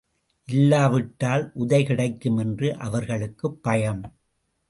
[0.47, 4.01] இல்லாவிட்டால் உதை கிடைக்கும் என்று அவர்களுக்குப் பயம்.